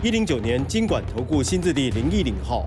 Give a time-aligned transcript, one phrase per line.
[0.00, 2.64] 一零九年金管投顾新字地零一零号。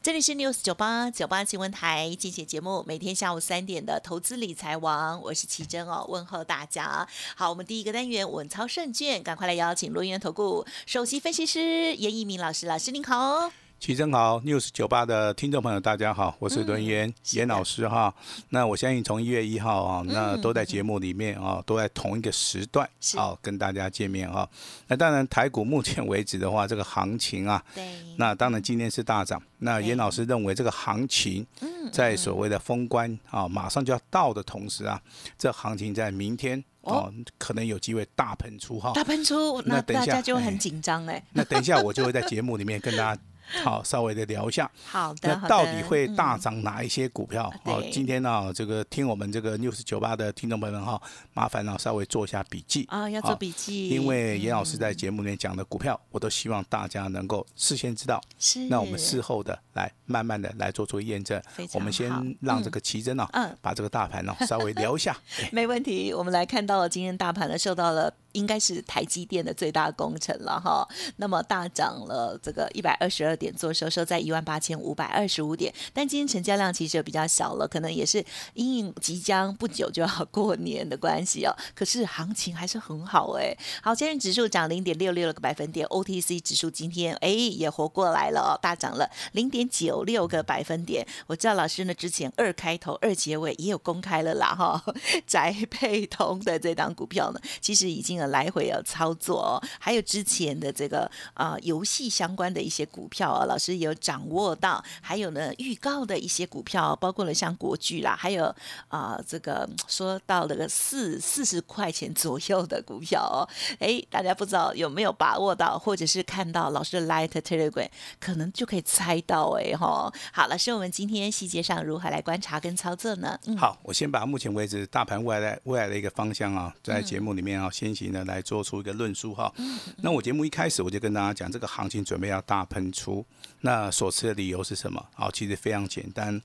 [0.00, 7.08] 这里是 News 九八九八新闻台，精选节目，每天下午三点的投资理财王，我是奇珍哦，问候大家。
[7.34, 13.50] 好，我们第一个单元稳操胜券，赶快来邀请罗源投顾首席分析师严一鸣老师，老师您好。
[13.84, 18.14] 齐真好，news 九八的听众朋友，大家好，我是轮岩严老师哈。
[18.48, 24.48] 那我相信从一月一号啊，那都在节目里面啊，都在同一个时段啊，跟大家见面哈。
[24.86, 29.38] 那当然台股目前为止的话，这个行情啊，对，那当然今天是大涨。
[29.58, 31.46] 那严老师认为这个行情
[31.92, 34.98] 在所谓的封关啊，马上就要到的同时啊，
[35.36, 38.92] 这行情在明天哦，可能有机会大喷出哈。
[38.94, 41.22] 大喷出，那大家就很紧张哎。
[41.34, 43.20] 那等一下我就会在节目里面跟大家。
[43.62, 44.70] 好，稍微的聊一下。
[44.86, 47.52] 好的，那到底会大涨哪一些股票？
[47.64, 51.00] 好，今天呢，这个听我们这个 news 九八的听众朋友们哈，
[51.32, 53.88] 麻烦呢稍微做一下笔记啊，要做笔记。
[53.88, 58.20] 因为严老师在节目里面讲的股票，我都希望大家能够事先知道。
[58.38, 58.68] 是。
[58.68, 61.40] 那我们事后的来慢慢的来做出验证。
[61.72, 65.16] 我们先让这个奇珍呢，嗯，把这个大盘呢稍微聊一下。
[65.52, 68.12] 没问题，我们来看到了今天大盘呢受到了。
[68.34, 78.24] 应该是台积电的最大功臣了哈，那么大涨了这个一百二十二点，做收收在一万八千五百二十五点，但今天成交量其实比较小了，可能也是
[78.54, 81.54] 因应即将不久就要过年的关系哦。
[81.76, 91.06] 可是行情还是很好哎，好，今日指数涨零点六六个百分点，OTC 指数今天哎也活过来了哦，大涨了零点九六个百分点。
[91.28, 94.84] 我知道老师呢之前二开头二结尾也有公开了啦哈，
[95.24, 98.23] 宅配通的这档股票呢，其实已经。
[98.28, 108.54] 来回要操作哦，还有之前的这个啊游戏相关的一些股票啊，老师有掌握到，还有呢预告的一些股票，包括了像国巨啦，还有
[108.88, 113.48] 啊这个说到了个四四十块钱左右的股票哦，
[113.80, 117.88] 哎，大家不知道有没有把握到，或者是看到老师的 Light Telegram，
[118.20, 120.12] 可能就可以猜到哎哈。
[120.32, 123.38] 好，老师，我们今天细节上如何来观察跟操作呢？
[123.46, 128.13] 嗯，好，我先把目前为止大盘未来未来的一个方向啊，在节目里面啊先行。
[128.14, 129.52] 呢来做出一个论述哈，
[129.98, 133.22] 那我节目一开始我就跟大家讲，这个行情准备要大喷出，
[133.60, 135.04] 那所持的理由是什么？
[135.12, 136.40] 好，其实非常简单，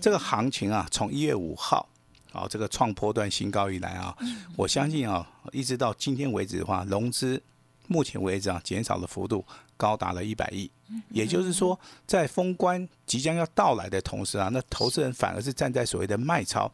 [0.00, 1.88] 这个行情啊，从一月五号，
[2.30, 4.16] 好这个创波段新高以来啊，
[4.54, 7.42] 我相信啊，一直到今天为止的话，融资
[7.88, 9.44] 目前为止啊，减少的幅度
[9.76, 10.70] 高达了一百亿，
[11.08, 16.70] 也就是说，在封关即将要到来的同时啊，那投资人反而是站在所谓的卖超。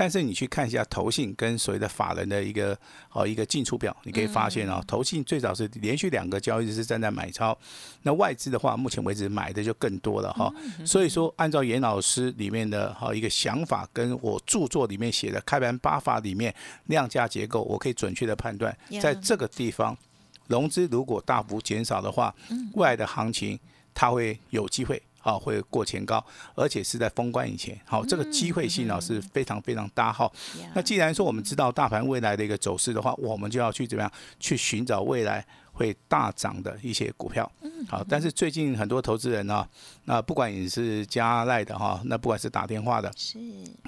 [0.00, 2.74] 但是你去看一下投信跟所谓的法人的一个
[3.12, 7.54] 哦一个进出表，你可以发现哦，投信最早是连续两个交易日是站在买超，
[8.00, 10.50] 那外资的话，目前为止买的就更多了哈。
[10.86, 16.54] 所以说，按照严老师里面的哈一个想法，跟我著作里面写的开盘八法里面
[16.86, 19.94] 量价结构，我可以准确的判断，在这个地方
[20.46, 22.34] 融资如果大幅减少的话，
[22.72, 23.60] 未来的行情
[23.92, 25.02] 它会有机会。
[25.20, 27.78] 好，会过前高，而且是在封关以前。
[27.84, 30.10] 好，这个机会性呢是非常非常大。
[30.12, 30.30] 哈，
[30.74, 37.50] 那既然说我们知道大盘未来的一个走势的话，我们就要去怎么样去寻找未来会大涨的一些股票。
[37.86, 39.66] 好，但是最近很多投资人呢，
[40.04, 43.38] 那不管你是加赖的哈，那不管是打电话的，是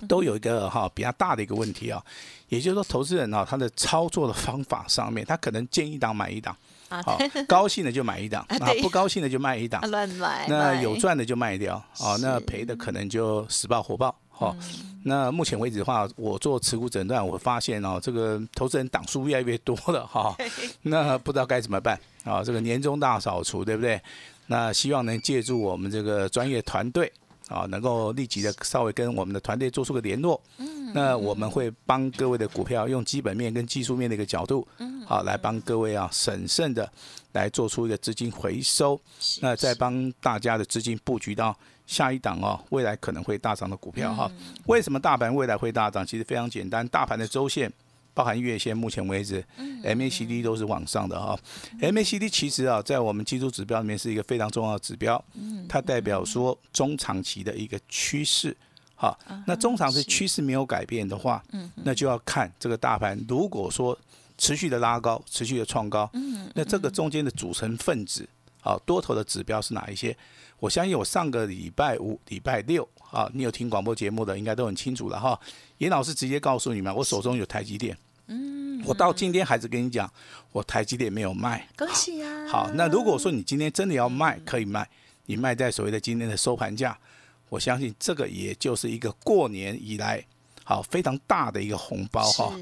[0.07, 2.03] 都有一个哈比较大的一个问题啊，
[2.49, 6.55] 也就是说投资人呢他的操作的方法上面，他可能建一档买一档。
[7.03, 10.47] 好， 高兴的就买一档，啊，不高兴的就卖一档，乱买。
[10.49, 14.15] 那有赚的就卖掉，哦，那赔的可能就死爆火爆。
[14.29, 14.57] 好，
[15.05, 20.35] 那目前为止的话，我做持股诊断，我发现哦，这个投资人档数越来越多了哈。
[20.83, 22.43] 那不知道该怎么办啊？
[22.43, 24.01] 这个年终大扫除，对不对？
[24.47, 27.11] 那希望能借助我们这个专业团队
[27.49, 30.41] 啊，能够立即的稍微跟我们的团队做出个联络。
[30.59, 34.67] 嗯，那我们会帮各位的股票用基本面跟技术面的一个角度。
[35.05, 36.91] 好，来帮各位啊审慎的
[37.33, 38.99] 来做出一个资金回收，
[39.41, 41.55] 那再帮大家的资金布局到
[41.87, 44.31] 下一档哦，未来可能会大涨的股票哈。
[44.67, 46.07] 为什么大盘未来会大涨？
[46.07, 47.71] 其实非常简单，大盘的周线
[48.15, 49.45] 包含月线，目前为止
[49.85, 51.39] ，MACD 都是往上的哈。
[51.81, 55.23] MACD 其实啊，在我们技术指标里面是一个非常重要的指标，
[55.69, 58.57] 它代表说中长期的一个趋势。
[58.95, 61.43] 好，那中长期趋势没有改变的话，
[61.85, 63.99] 那就要看这个大盘，如果说
[64.39, 66.09] 持续的拉高，持续的创高。
[66.13, 68.29] 嗯，那这个中间的组成分子，
[68.61, 70.17] 好，多头的指标是哪一些？
[70.61, 75.39] 我相信我上个礼拜五、礼拜六，啊，你有听广播节目的，应该都很清楚了哈。
[75.79, 77.97] 严老师直接告诉你们，我手中有台积电。
[78.27, 80.11] 嗯，我到今天还是跟你讲，
[80.51, 81.69] 我台积电没有卖。
[81.77, 82.49] 恭喜啊！
[82.49, 84.89] 好，那如果说你今天真的要卖，可以卖，
[85.27, 86.99] 你卖在所谓的今天的收盘价，
[87.51, 90.25] 我相信这个也就是一个过年以来。
[90.65, 92.53] 好，非常大的一个红包哈。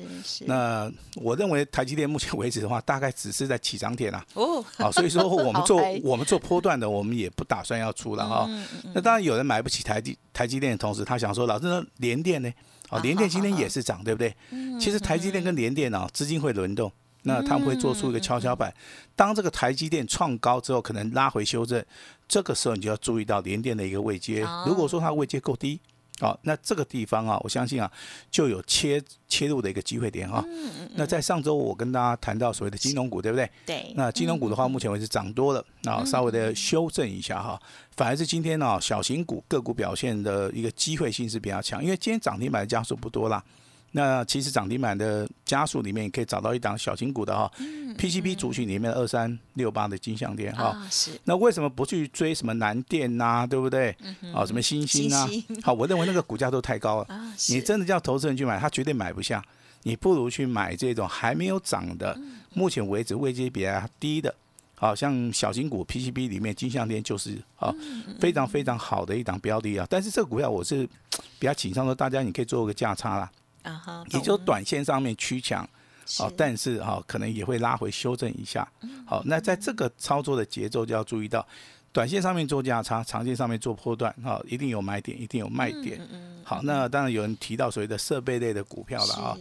[0.47, 4.25] 那我认为台积电目前为止的话，大概只是在起涨点啊。
[4.35, 4.65] 哦。
[4.79, 8.49] 好，所以说 我们做我们做波段的，我们也不打算要出了哈。
[8.95, 12.51] 那当然有人买不起台积台积电的同时，他想说，老师联电呢？
[12.89, 14.35] 好，联电今天也是涨，对不对？
[14.81, 16.91] 其实台积电跟联电啊，资金会轮动，
[17.25, 18.75] 那他们会做出一个跷跷板。
[19.15, 21.85] 当这个台积电创高之后，可能拉回修正，
[22.27, 24.41] 这个时候你就要注意到联电的一个位阶。
[24.67, 25.79] 如果说它位阶够低。
[26.21, 27.91] 好，那这个地方啊，我相信啊，
[28.31, 30.45] 就有切切入的一个机会点哈。
[30.47, 33.51] 嗯嗯那在上周我跟大家谈到所谓的金融股，对不对？
[33.65, 33.93] 对。
[33.97, 37.59] 那金融股的话，目前为止涨多了，那稍微的修正一下哈。
[37.97, 43.43] 反而是今天呢，小型股个股表现的一个机会性是比较强，因为今天涨停板的家数不多啦。
[43.93, 47.51] 那其实涨停板的加速里面，可以找到一档小型股的哈
[47.99, 50.81] ，PCB 族群里面二三六八的金项店哈。
[50.89, 51.11] 是。
[51.25, 53.45] 那为什么不去追什么南电呐？
[53.47, 53.91] 对不对？
[54.33, 55.29] 啊，什么星星啊？
[55.63, 57.07] 好，我认为那个股价都太高了。
[57.13, 59.45] 啊，你真的叫投资人去买，他绝对买不下。
[59.83, 62.17] 你不如去买这种还没有涨的，
[62.53, 64.33] 目前为止位阶比较低的，
[64.77, 67.75] 好像小型股 PCB 里面金项链就是啊，
[68.21, 69.87] 非常非常好的一档标的啊。
[69.91, 70.87] 但是这个股票我是
[71.41, 73.29] 比较倾向说，大家你可以做个价差啦。
[73.63, 75.69] 啊哈，也就短线上面趋强，
[76.19, 78.67] 好，但是哈可能也会拉回修正一下，
[79.07, 81.47] 好，那在这个操作的节奏就要注意到，
[81.93, 86.01] 短线上面做价差，长线上面做波段，哈，一定有买点，一定有卖点，
[86.45, 89.37] 好，那当然有人提到所谓的设备类的股票了啊，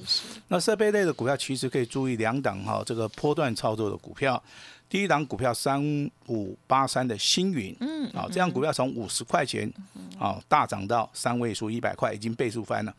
[0.48, 4.42] 那设备类的股票其实可以注意两档哈，这个波段操作的股票，
[4.90, 5.82] 第一档股票三
[6.28, 9.72] 五八三的星云，嗯，好，这样股票从五十块钱，
[10.18, 12.94] 好大涨到三位数一百块，已经倍数翻了。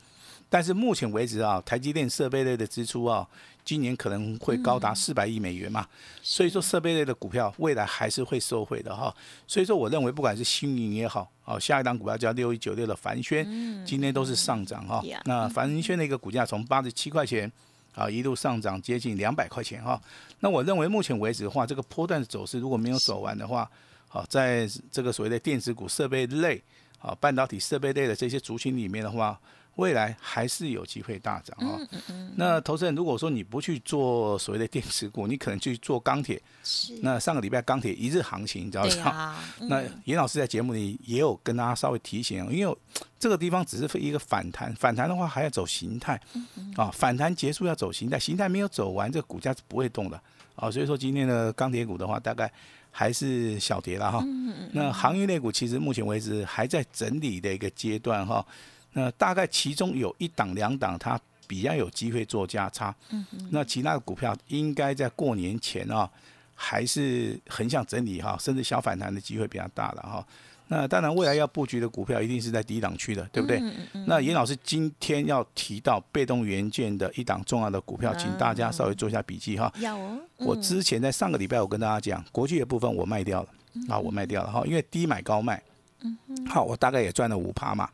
[0.53, 3.25] 但是目前为止啊，台积电设备类的支出啊，
[3.65, 5.87] 今年可能会高达四百亿美元嘛，
[6.23, 9.15] 所以说设备类的股票未来还是会受惠的哈。
[9.47, 13.47] 所以说我认为不管是新云也好，哦下一档股票叫六一九六的凡轩，
[13.87, 15.01] 今天都是上涨哈。
[15.25, 17.51] 那凡轩的一个股价从八十七块钱
[17.95, 20.03] 啊一路上涨接近两百块钱哈。
[20.41, 23.71] 那我认为目前为止的话，这个波段的走势如果没有走完的话，
[24.09, 26.61] 好在这个所谓的电子股设备类
[26.99, 29.39] 啊半导体设备类的这些族群里面的话。
[29.81, 31.81] 未来还是有机会大涨啊！
[32.37, 36.41] 那投资人如果说你不去做所谓的电池股，你可能去做钢铁。
[36.63, 36.99] 是。
[37.03, 39.39] 那上个礼拜钢铁一日行情，你知道吗？
[39.61, 42.77] 那严老师在节目里也有跟大家稍微提醒，因为
[43.19, 46.21] 这个地方只是一个反弹，反弹的话还要走形态。
[46.77, 50.21] 啊，反弹结束要走形态，形态没有走完，这个股价是不会动的。
[50.57, 52.53] 啊，所以说今天的钢铁股的话，大概
[52.91, 54.23] 还是小跌了哈。
[54.73, 58.47] 那行业类股其实目前为止还在整理的一个阶段哈。
[58.93, 62.95] 那大概其中有一档两档，它比较有机会做价差。
[63.11, 66.09] 嗯那其他的股票应该在过年前啊，
[66.55, 70.27] 还是横向整理哈，甚至小反弹的机会比较大了哈。
[70.73, 73.59] 那当然，未来要布局的股票一定是在低档区的，对不对？
[73.59, 79.73] 嗯嗯那严老师今天要提到被动元件的一档重要的股票，请大家稍微做一下笔记哈。
[80.37, 83.49] 我之前在上个礼拜我跟大家讲，国际的部分我卖掉了，
[83.89, 85.61] 啊，我卖掉了哈，因为低买高卖。
[86.03, 86.17] 嗯
[86.47, 87.91] 好，我大概也赚了五趴嘛。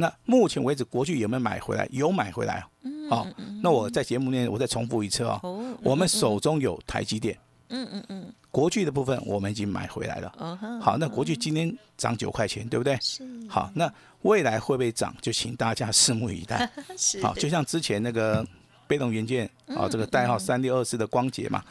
[0.00, 1.86] 那目前为止，国巨有没有买回来？
[1.92, 2.66] 有买回来哦。
[3.10, 3.26] 好，
[3.62, 5.38] 那我在节目内我再重复一次哦。
[5.82, 7.38] 我们手中有台积电。
[7.68, 8.32] 嗯嗯嗯。
[8.50, 10.80] 国巨的部分我们已经买回来了。
[10.82, 12.98] 好，那国巨今天涨九块钱，对不对？
[13.00, 13.22] 是。
[13.48, 13.92] 好，那
[14.22, 15.14] 未来会不会涨？
[15.20, 16.68] 就请大家拭目以待。
[16.96, 17.22] 是。
[17.22, 18.44] 好，就像之前那个
[18.88, 21.62] 被动元件啊，这个代号三六二四的光捷嘛，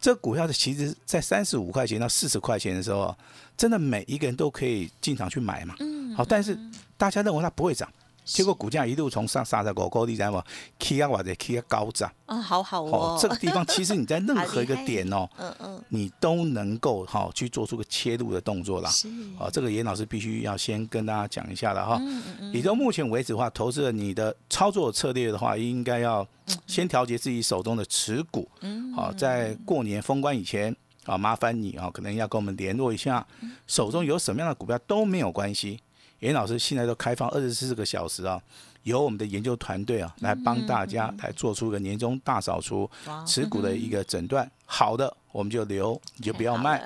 [0.00, 3.16] 这股票的其实在三十五块钱到四十块钱的时候，
[3.56, 5.74] 真的每一个人都可以进场去买嘛。
[5.80, 5.99] 嗯。
[6.16, 6.58] 好，但是。
[7.00, 7.88] 大家认为它不会涨，
[8.26, 10.44] 结果股价一路从上杀到高高地，在嘛
[10.78, 13.18] ，K 啊或者 K 啊高涨啊，好好哦。
[13.18, 18.90] 这个地方其实你在任何一个 点哦，嗯嗯，你都能够哈去做出个切入的动作啦。
[18.90, 21.96] 是啊，这个严老师必须要先跟大家讲一下了哈。
[22.02, 22.52] 嗯嗯嗯。
[22.52, 26.26] 也就目前为止的话，投资了你的操作策略的话，应该要
[26.66, 28.46] 先调节自己手中的持股。
[28.60, 28.92] 嗯。
[28.92, 30.76] 好，在过年封关以前
[31.06, 33.26] 啊，麻烦你啊，可能要跟我们联络一下，
[33.66, 35.80] 手中有什么样的股票都没有关系。
[36.20, 38.40] 严老师现在都开放二十四个小时啊，
[38.84, 42.88] 由我们的研究团队啊来帮大家来做出一个年终大扫除
[43.26, 44.50] 持股的一个诊断。
[44.64, 46.78] 好的我们就留，你就不要卖；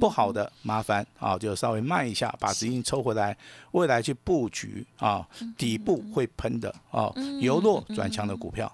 [0.00, 3.36] 不好的麻烦啊就稍微卖一下，把资金抽回来，
[3.72, 5.26] 未来去布局啊
[5.58, 8.72] 底部会喷的啊由弱转强的股票。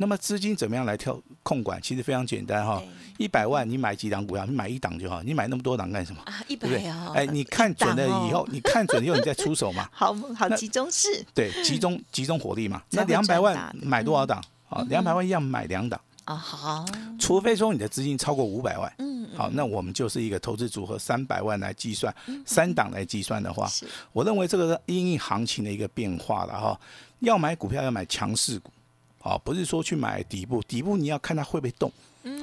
[0.00, 1.82] 那么资金怎么样来跳控管？
[1.82, 2.80] 其实非常简单哈，
[3.18, 4.46] 一百万你买几档股票？
[4.46, 6.22] 你买一档就好，你买那么多档干什么？
[6.24, 6.90] 啊，一百对不对？
[6.90, 9.88] 哦，哎，你看准了以后你看准了以后你再出手嘛。
[9.92, 12.80] 好好集中式对，集中集中火力嘛。
[12.90, 14.42] 那两百万买多少档？
[14.68, 16.84] 啊，两百万一样买两档，啊，好，
[17.18, 18.92] 除非说你的资金超过五百万。
[18.98, 22.14] 嗯，好，那我们就是一个投资组合，三百万来计算，
[22.46, 23.68] 三档来计算的话，
[24.12, 26.80] 我认为这个是因应行情的一个变化了哈。
[27.20, 28.70] 要买股票要买强势股，
[29.18, 31.90] 好，不是说去买底部，底部你要看它会不会动。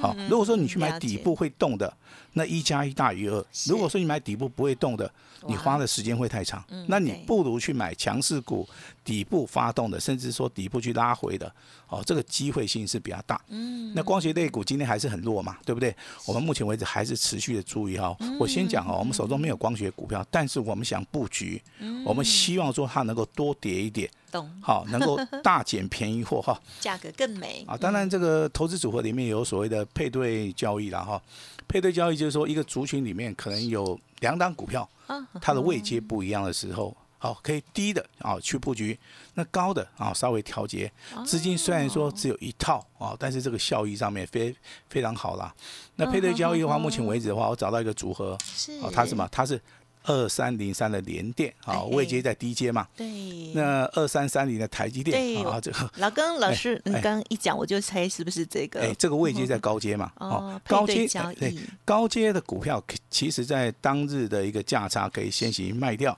[0.00, 1.92] 好，如果说你去买底部会动的，
[2.32, 3.44] 那一加一大于二。
[3.68, 5.08] 如果说你买底部不会动的，
[5.46, 6.64] 你花的时间会太长。
[6.88, 8.66] 那你不如去买强势股，
[9.04, 11.50] 底部发动的，甚至说底部去拉回的，
[11.88, 13.40] 哦，这个机会性是比较大。
[13.48, 15.94] 嗯，那光学类股今天还是很弱嘛，对不对？
[16.26, 18.16] 我们目前为止还是持续的注意哈。
[18.40, 21.62] 我先讲哦，我们手中没有光学股票，但是我们想布局，
[22.04, 26.60] 我们希望说它能够多跌一点，懂，好，能够大减便宜货哈。
[26.80, 31.20] 价格更美啊，当然这个投资组合里面有所谓的配对交易了哈。
[31.68, 38.96] 配对交易就是说一个族群里面可能有两档股票，啊，它的位阶不一样的时候，好，可以低的啊去布局，
[39.34, 40.90] 那高的啊稍微调节。
[41.26, 44.54] 资金虽然说只有一套啊，但是这个效益上面非
[44.88, 45.52] 非常好啦。
[45.96, 49.28] 那配对交易的话，目前为止的话，我找到一个组合，是哦，它是什么？
[49.32, 49.60] 它是
[50.06, 52.86] 二三零三的联电啊，哎位阶在低阶嘛。
[52.96, 53.06] 对，
[53.54, 58.80] 那二三三零的台积电对啊，这个老刚老师，你哎刚刚一讲，我就猜是不是这个？
[58.80, 66.16] 哎，这个位阶在高阶嘛，哦，高阶哎对交易，高阶的股票，其实在当日的一个价差可以先行卖掉。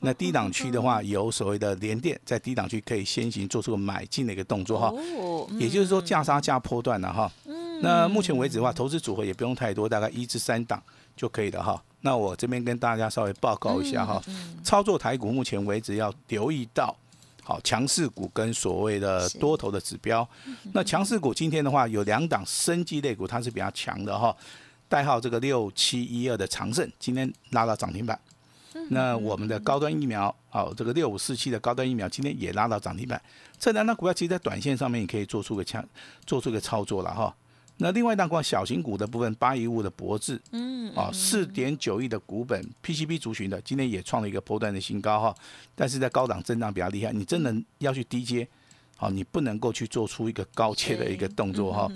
[0.00, 4.94] 那低档区的话，有所谓的连电，在低档区可以先行做出个买进的一个动作哈。
[5.58, 7.28] 也就是说，价差价波段了哈。
[7.82, 10.80] 那目前为止的话，投资组合也不用太多，大概一至三档
[11.16, 11.82] 就可以了哈。
[12.00, 14.22] 那我这边跟大家稍微报告一下哈，
[14.62, 16.96] 操作台股目前为止要留意到。
[17.42, 20.28] 好，强势股跟所谓的多头的指标，
[20.74, 24.36] 那强势股今天的话有两档生技类股，它是比较强的哈，
[24.86, 28.20] 代号这个六七一二的长盛，今天拉到涨停板。
[28.90, 33.18] 那我们的高端疫苗，哦，这个六五四七的高端疫苗今天也拉到涨停板。
[33.58, 35.82] 这两档股票其实在短线上面也可以做出个强，
[36.26, 37.34] 做出个操作了哈。
[37.78, 45.34] 那另外一档股小型股的部分，八一五的博智，嗯，哦，四点九亿的股本 PCB 族群的，今天也创了一个波段的新高哈。
[45.74, 48.46] 但是在高档震荡比较厉害，你真的要去低阶，
[48.96, 51.88] 好，你不能够去做出一个高切的一个动作哈。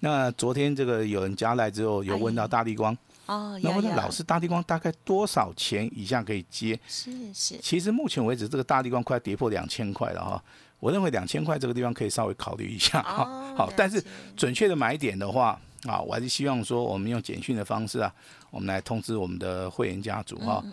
[0.00, 2.96] 那昨天这个有人加来之后，有问到大力光，
[3.30, 6.76] 哦，那呀呀问老师，大地光大概多少钱以下可以接？
[6.88, 10.42] 是是，其实目前为止，这个大地光快跌破两千块了哈。
[10.80, 13.54] 我认为两千块这个地方可以稍微考虑一下哈。
[13.54, 14.02] 好但是
[14.36, 18.12] 准确的买点的话啊，我还是希望说我们用简讯的方式啊，
[18.50, 20.64] 我们来通知我们的会员家族哈。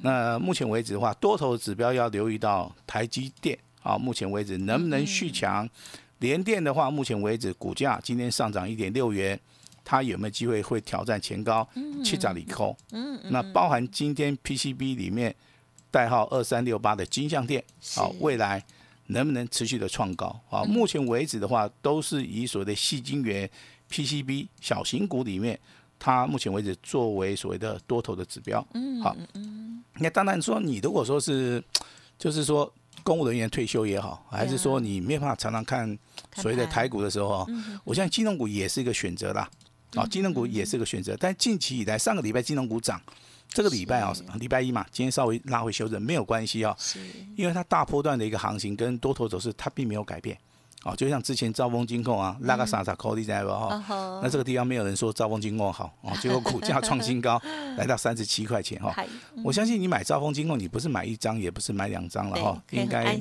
[0.00, 5.68] 那目前为止的话，多头指标要留意到台积电啊，目前为止能不能续强？
[6.20, 9.38] 联电的话，目前为止股价今天上涨一点六元。
[9.88, 11.66] 它有没有机会会挑战前高
[12.04, 12.76] 七涨里扣？
[12.90, 15.32] 嗯，那包含今天 PCB 里面
[15.92, 17.62] 代号二三六八的金相店，
[17.94, 18.60] 好、未来
[19.06, 20.40] 能不能持续的创高？
[20.50, 23.48] 啊，目前为止的话，都是以所谓的细晶圆
[23.88, 25.56] PCB 小型股里面，
[26.00, 28.66] 它目前为止作为所谓的多头的指标。
[28.74, 29.16] 嗯，好，
[30.00, 31.62] 那当然说你如果说是，
[32.18, 32.70] 就是说
[33.04, 35.86] 公务人员退休也好，还是说你没有办法常常看
[36.28, 37.48] 看所谓的台股的时候哦，
[37.84, 39.48] 我相信金融股也是一个选择啦。
[39.94, 43.00] 啊，金融股也是个选择，但近期以来，上个礼拜金融股涨，
[43.48, 47.00] 这个礼拜啊，礼拜一嘛，今天稍微拉回修正没有关系啊，是。
[47.36, 50.36] 因为它大波段的一个行情跟多头走势它并没有改变。
[50.86, 53.84] 哦，就像之前兆丰金控啊，拉个傻傻扣，你知道不哈？
[53.90, 57.42] 嗯那这个地方没有人说兆丰金控好哦， 结果股价创新高，
[57.76, 58.92] 来到三十七块钱哈。
[58.94, 59.04] 嗨
[59.42, 63.20] 我相信你买兆丰金控，你不是买一张，也不是买两张了对哈，可以很应该，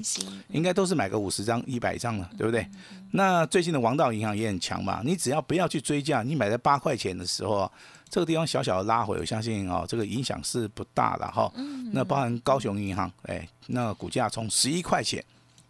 [0.50, 2.68] 应该都是买个五十张、一百张了，对不对？
[3.12, 7.72] 那最近的王道银行也很强嘛，你只要不要去追价，你买在八块钱的时候啊，
[8.10, 11.52] 这个地方小小的拉回，我相信哦，这个影响是不大的哈。
[11.92, 15.24] 那包含高雄银行，哎，那股价从十一块钱。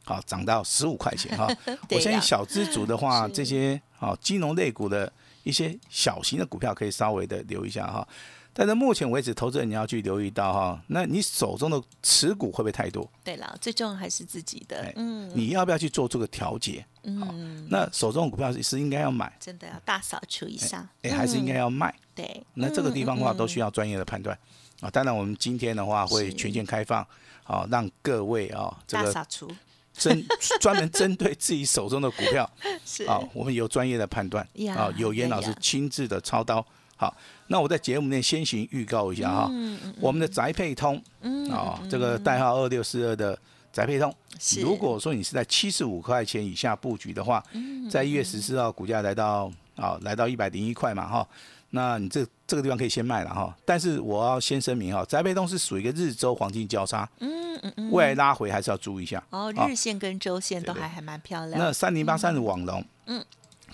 [0.05, 1.47] 好，涨到十五块钱哈。
[1.91, 5.11] 我相信小资族的话，是这些好金融类股的
[5.43, 8.07] 一些小型的股票可以稍微的留一下哈。
[8.57, 13.05] 但是目前为止，投资人你要去留意到哈，那你手中的持股会不会太多？
[13.21, 16.85] 对了，最重要还是自己的哎，嗯你要不要去做这个调节？
[17.03, 21.93] 嗯，那手中的股票是是应该要买，真的要大扫除一下，哎，还是应该嗯要卖？
[22.15, 24.37] 对，那这个地方的话，嗯都需要专业的判断
[24.79, 24.89] 啊。
[24.89, 27.05] 当然，我们今天的话会全线开放，
[27.43, 29.51] 啊，让各位啊，这个大扫除
[29.97, 30.25] 针
[30.61, 32.49] 专门针对自己手中的股票。
[32.85, 33.03] 是。
[33.05, 36.65] 啊，我们有专业的判断呀啊，有严老师亲自的操刀。
[36.97, 37.13] 好，
[37.47, 39.51] 那我在节目内先行预告一下哈，
[39.99, 43.37] 我们的宅配通嗯啊，这个代号二六四二的
[43.73, 44.61] 宅配通，是。
[44.61, 51.27] 如果说你是在七十五块钱以下布局的话，嗯在一月十四号股价来到啊来到一百零一块嘛哈，
[51.75, 53.53] 那你这这个地方可以先卖了哈。
[53.65, 59.21] 但是我要先声明哈，宅配通是属于一个日周黄金交叉，嗯嗯嗯，未来拉回还是要注意一下。
[59.29, 61.59] 哦，啊日线跟周线都还还蛮漂亮。
[61.59, 63.23] 那三零八三的网龙，嗯，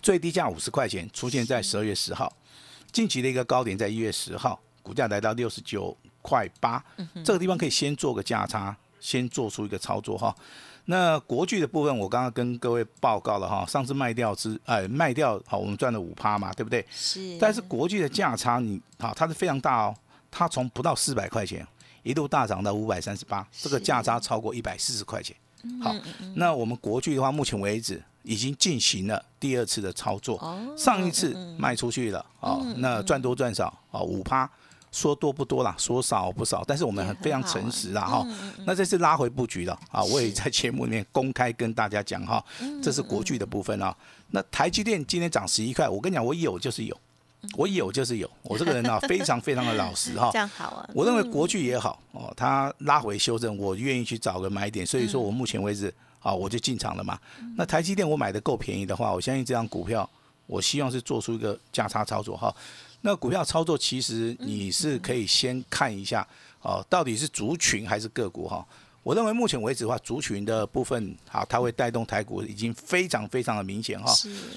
[0.01, 2.33] 最低价五十块钱，出现在十二月十号，
[2.91, 10.35] 近期的一个高点在一月十号，股价来到六十九块八，嗯这个地方可以先做个价差，先做出一个操作哈。
[10.85, 16.85] 那国巨的部分，我刚刚跟各位报告了哈，上次卖掉之，呃，卖掉好，我们赚了五趴嘛，对不对？
[16.91, 19.95] 是，但是国巨的价差你好，它是非常大哦，
[20.29, 21.65] 它从不到四百块钱
[22.03, 25.35] 一度大涨到五百三十八，这个价差超过一百四十块钱。
[25.81, 25.95] 好，
[26.35, 34.49] 那我们国巨的话，目前为止已经进行了第二次的操作，哦上一次卖出去了，哦，那赚多赚少，啊，五趴。
[34.91, 38.27] 说多不多啦，说少不少，但是我们很非常诚实啦哈。
[38.65, 42.43] 那这次拉回布局了啊，我也在节目里面公开跟大家讲哈，
[42.83, 43.95] 这是国剧的部分啊。
[44.31, 46.97] 那台积电今天涨十一块，我跟你讲，我有就是有，
[47.55, 50.39] 我有就是有，我这个人啊 非常非常的老实哈这。
[50.39, 50.89] 样好啊。
[50.93, 57.17] 我认为国剧也好哦，它拉回修正，我愿意去找个买点，所以说我目前为止啊，我就进场了嘛。
[57.55, 60.09] 那台积电我买的够便宜的话，我相信这张股票，
[60.47, 62.53] 我希望是做出一个价差操作哈。
[63.01, 66.27] 那股票操作其实你是可以先看一下
[66.61, 68.65] 哦，到底是族群还是个股哈。
[69.03, 74.13] 我认为目前为止的话，族群的部分好，它会带动台股已经非常非常的明显哈。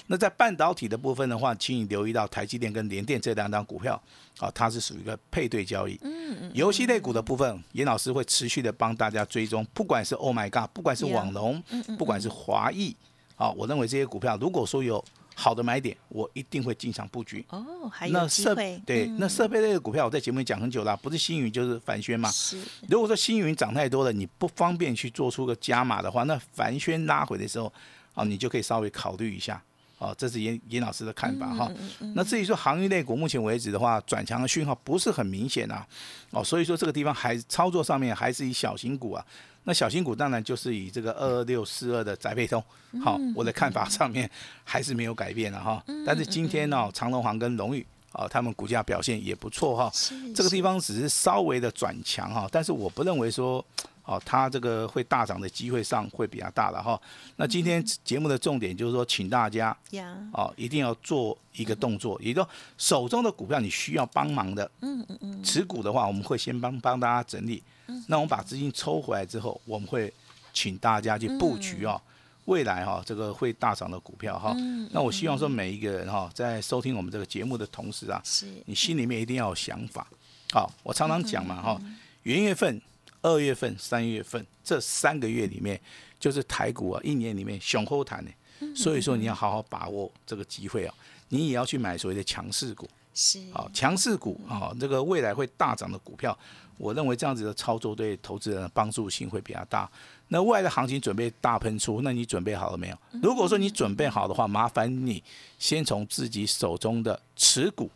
[0.07, 3.99] 那在半导体的部分的话，请你留意到台积电跟联电这两张股票，
[4.37, 5.99] 啊，它是属于一个配对交易。
[6.03, 6.51] 嗯嗯。
[6.53, 11.63] 游戏类股的部分，严老师会持续的帮大家追踪，不管是 Oh my God，不管是网龙，
[11.97, 12.95] 不管是华裔，
[13.37, 15.03] 啊，我认为这些股票如果说有
[15.35, 17.45] 好的买点，我一定会进场布局。
[17.49, 18.83] 哦，还有那设机会。
[18.87, 22.31] 对，嗯那设备类的股票，我在节目里讲很久了，不是星云就是凡轩嘛。
[22.31, 27.73] 是如果说星云涨太多了，你不方便去做出个加码的话，那凡轩拉回的时候，
[28.14, 29.62] 啊，你就可以稍微考虑一下。
[29.99, 31.71] 哦，这是严严老师的看法哈。
[32.14, 35.87] 那至于说行业类股，目前为止的话，转强的讯号不是很明显啊。
[36.31, 39.25] 哦，所以说这个地方还操作上面还是以小型股啊。
[39.65, 42.63] 那小新股当然就是以这个二二六四二的宅配通，
[43.03, 44.31] 好，我的看法上面
[44.63, 45.83] 还是没有改变了哈。
[46.07, 49.91] 但是今天呢，长隆行跟龙宇啊，他们股价表现也不错哈。
[49.93, 53.65] 是这个地方只是稍微的转强哈，但是我不认为说，
[54.04, 57.00] 哦，它这个会大涨的机会上会比较大了哈。
[57.36, 67.62] 那今天节目的重点就是说，请大家呀，哦一定要做一个动作，也就是手中的股票你需要帮忙的，嗯嗯嗯，持股的话，我们会先帮帮大家整理。
[68.06, 70.12] 那我们把资金抽回来之后，我们会
[70.52, 72.00] 请大家去布局哦，
[72.47, 74.54] 未来哈、这个会大涨的股票哈。
[74.90, 80.06] 那我希望说每一个人哈、在收听我们这个节目的同时啊，是你心里面一定要有想法。
[80.50, 81.80] 好，我常常讲嘛哈，
[82.23, 82.80] 元月份、
[83.25, 85.80] 二月份、三月份这三个月里面，
[86.21, 88.30] 就是台股啊一年里面雄厚谈的，
[88.76, 90.95] 所以说你要好好把握这个机会啊，
[91.30, 92.87] 你也要去买所谓的强势股。
[93.17, 96.37] 是啊，强势股啊，这个未来会大涨的股票，
[96.76, 99.89] 我认为这样子的操作对投资人的帮助性会比较大。
[100.28, 102.99] 那未来的行情准备大喷出，那你准备好了没有？
[103.23, 105.23] 如果说你准备好的话，麻烦你
[105.58, 107.89] 先从自己手中的持股，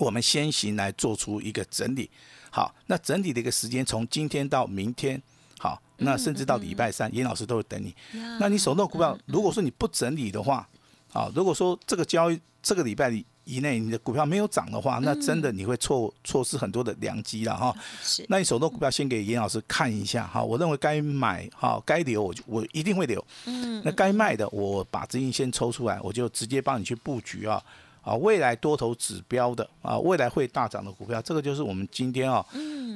[0.00, 2.10] 我们先行来做出一个整理。
[2.50, 5.20] 好，那整理的一个时间从今天到明天，
[5.58, 7.94] 好，那甚至到礼拜三，严老师都会等你。
[8.40, 10.66] 那你手动股票，如果说你不整理的话，
[11.12, 17.74] 啊，如果说这个交易这个礼拜里以内你的股票没有涨的话，那真的你会错错失很多的良机了哈。
[18.02, 23.22] 是那你手动股票先给严老师看一下哈，我认为该买哈，该留我就我一定会留。
[23.44, 27.62] 嗯，那该卖的我把资金先抽出来，我就直接帮你去布局啊。
[28.02, 32.44] 啊，未来多头指标的啊，未来会大涨的股票，这个就是我们今天啊，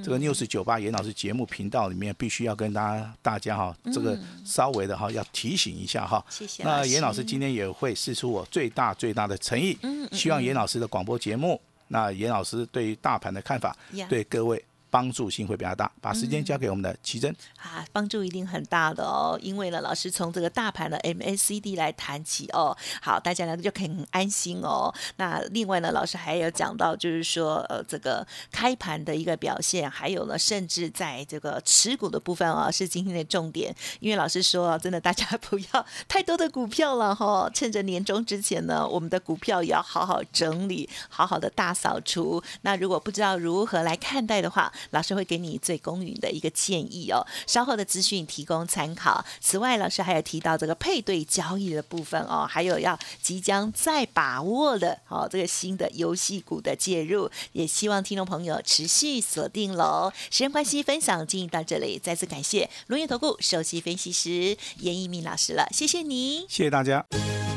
[0.05, 6.25] 这个 news 九八严老师节目频道里面必须要跟大家大家哈，这个稍微的哈要提醒一下哈。
[6.29, 9.77] 谢谢那严老师师今天也会试出我最大最大的诚意，
[10.13, 15.91] 希望严老师的广播节目，那严老师对于大盘的看法呀，对各位帮助性会比较大。
[16.03, 17.35] 把时间交给我们的奇珍。
[17.57, 24.93] 啊，帮助一定很大的哦，因为呢，老师从这个大盘的 MACD 来谈起哦，好，大家呢就可以很安心哦。
[25.17, 33.75] 那另外呢，老师还有讲到，就是说，呃，这个开盘的一个表现，还有呢，甚至在这个持股的部分啊，是今天的重点。
[34.01, 42.43] 因为老师说啊，真的大家不要太多的股票了哈、 趁着年终之前呢，我们的股票也要好好整理，好好的大扫除。
[42.63, 47.27] 那如果不知道如何来看待的话，老师会给你最公允的一个建议哦。
[47.47, 49.25] 稍后的资讯提供参考。
[49.41, 60.13] 此外，老师还有提到这个配对交易的部分哦，还有要即将再把握的哦这个新的游戏股的介入，也希望听众朋友持续锁定喽。
[60.31, 66.47] 时间关系，分享进行到这里，再次感谢龙岩投顾首席分析师严一鸣老师了，谢谢你。
[66.49, 67.05] 谢谢大家。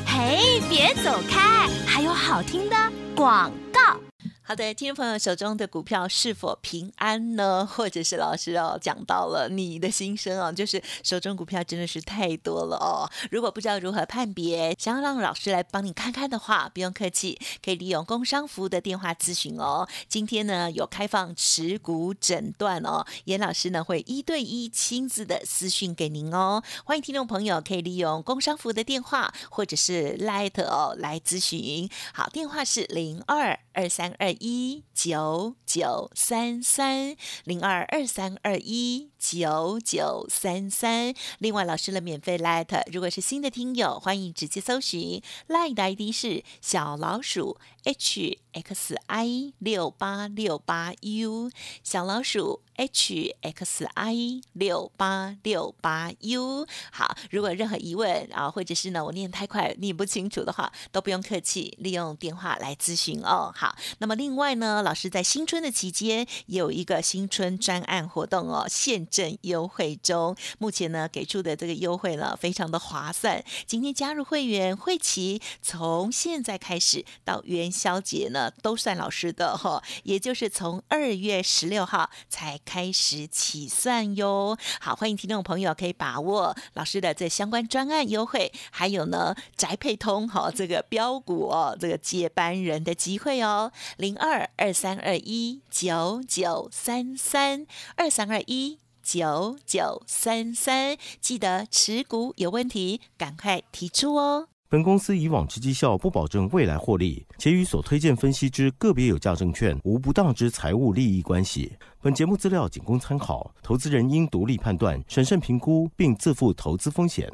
[0.06, 2.76] 嘿，别走开，还有好听的
[3.14, 4.05] 广告。
[4.48, 7.66] 好的，听众朋友手中的股票是否平安呢？
[7.68, 13.10] 或者是老师哦讲到了你的心声哦，就是手中股票真的是太多了哦。
[13.32, 19.88] 如果不知道如何判别，想要让老师来帮你看看的话，不用客气，可以利用工商服务的电话咨询哦。
[20.08, 26.62] 今天呢有开放持股诊断哦，严老师呢会一对一亲自的私讯给您哦。
[26.84, 31.90] 欢迎听众朋友可以利用工商服务的电话或者是 Light 哦来咨询。
[32.14, 34.36] 好，电话是零二二三二。
[34.40, 51.50] 一九九三三零二二三二一九九三三，另外老师的免费 Light，如果是新的听友，欢迎直接搜寻 Light 的 ID 是小老鼠 H X I 六八六八 U，
[51.82, 56.66] 小老鼠 H X I 六八六八 U。
[56.92, 63.52] 好，如果任何疑问啊，或者是呢我念太快念不清楚的话，都不用客气，利用电话来咨询哦。
[63.54, 70.36] 好，那么另外呢，老师在新春的期间也有一个新春专案活动哦，现正优惠中。
[70.58, 73.42] 目前呢给出的这个优惠呢非常的划算。
[73.66, 84.58] 今天加入会员会期从现在开始到元宵节呢都算老师的哈，也就是从二月十六号才开始起算哟。
[84.80, 104.48] 好，欢迎听众朋友可以把握老师的这相关专案优惠，还有呢宅配通哈这个标股哦这个接班人的机会哦，零二二三二一九九三三二三二一九九三三，记得持股有问题赶快提出哦。
[104.68, 111.72] 本公司以往之绩效不保证未来获利，且与所推荐分析之个别有价证券无不当之财务利益关系。
[112.02, 117.32] 本节目资料仅供参考，投资人应独立判断、审慎评估，并自负投资风险。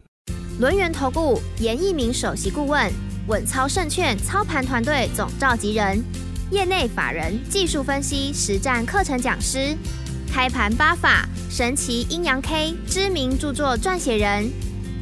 [0.61, 2.93] 轮源投顾严一鸣首席顾问，
[3.29, 6.05] 稳操胜券操盘团队总召集人，
[6.51, 9.75] 业内法人技术分析实战课程讲师，
[10.33, 14.51] 开盘八法神奇阴阳 K 知名著作撰写人。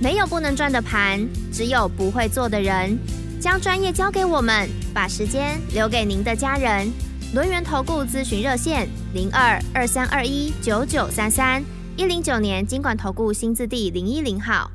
[0.01, 2.99] 没有不能赚的盘，只有不会做的人。
[3.41, 6.91] 将专业交给我们，把时间留给您的家人。
[7.33, 11.63] 轮源投顾咨询热线：零二二三二一九九三三
[11.97, 14.69] 一零九年经管投顾新字第零一零号。